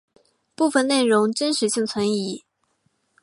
[0.55, 2.43] 部分内容真实性存疑。